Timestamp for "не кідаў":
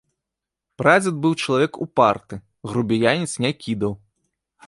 3.47-3.93